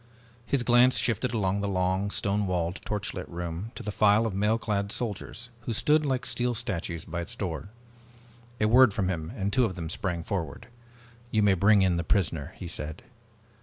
His 0.47 0.63
glance 0.63 0.97
shifted 0.97 1.31
along 1.31 1.61
the 1.61 1.67
long 1.67 2.09
stone 2.09 2.47
walled, 2.47 2.79
torchlit 2.83 3.29
room 3.29 3.71
to 3.75 3.83
the 3.83 3.91
file 3.91 4.25
of 4.25 4.33
mail 4.33 4.57
clad 4.57 4.91
soldiers 4.91 5.51
who 5.67 5.73
stood 5.73 6.07
like 6.07 6.25
steel 6.25 6.55
statues 6.55 7.05
by 7.05 7.21
its 7.21 7.35
door. 7.35 7.69
A 8.59 8.65
word 8.67 8.95
from 8.95 9.09
him 9.09 9.31
and 9.35 9.53
two 9.53 9.63
of 9.65 9.75
them 9.75 9.91
sprang 9.91 10.23
forward. 10.23 10.67
"You 11.29 11.43
may 11.43 11.53
bring 11.53 11.83
in 11.83 11.97
the 11.97 12.03
prisoner," 12.03 12.55
he 12.57 12.67
said. 12.67 13.03